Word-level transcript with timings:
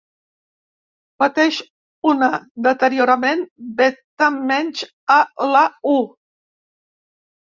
Pateix 1.23 1.57
una 2.11 2.29
deteriorament 2.67 3.43
beta-menys 3.81 4.81
a 5.17 5.21
la 5.51 5.63
U. 5.93 5.97